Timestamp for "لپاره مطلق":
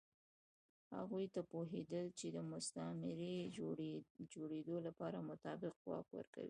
4.87-5.75